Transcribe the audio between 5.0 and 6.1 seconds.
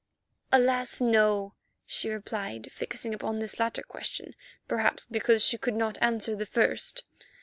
because she could not